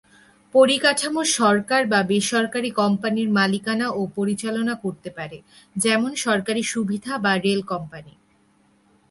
[0.55, 5.37] পরিকাঠামো সরকার বা বেসরকারি কোম্পানি মালিকানা ও পরিচালনা করতে পারে,
[5.75, 8.13] যেমন সরকারি সুবিধা বা রেল কোম্পানি।